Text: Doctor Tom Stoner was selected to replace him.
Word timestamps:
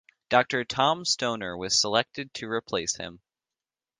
Doctor 0.29 0.63
Tom 0.65 1.05
Stoner 1.05 1.55
was 1.55 1.79
selected 1.79 2.33
to 2.33 2.47
replace 2.49 2.95
him. 2.97 3.19